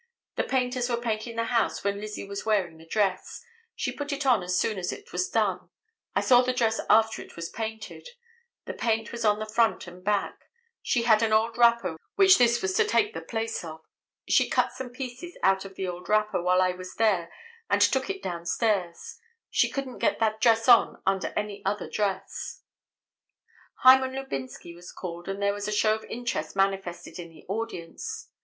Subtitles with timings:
[0.35, 4.25] The painters were painting the house when Lizzie was wearing the dress; she put it
[4.25, 5.69] on as soon as it was done;
[6.15, 8.07] I saw the dress after it was 'painted';
[8.65, 10.45] the paint was on the front and back;
[10.81, 13.81] she had an old wrapper which this was to take the place of;
[14.27, 17.31] she cut some pieces out of the old wrapper while I was there
[17.69, 19.19] and took it down stairs;
[19.51, 22.63] she couldn't get that dress on under any other dress."
[23.83, 28.31] Hyman Lubinsky was called, and there was a show of interest manifested in the audience.